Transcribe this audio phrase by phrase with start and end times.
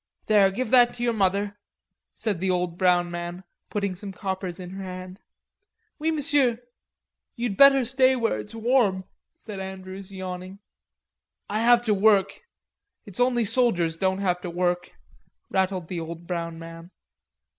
[0.25, 1.59] "There, give that to your mother,"
[2.11, 5.19] said the old brown man, putting some coppers in her hand.
[5.99, 6.57] "Oui, m'sieu."
[7.35, 9.03] "You'd better stay here where it's warm,"
[9.35, 10.57] said Andrews yawning.
[11.51, 12.39] "I have to work.
[13.05, 14.91] It's only soldiers don't have to work,"
[15.51, 16.89] rattled the old brown man.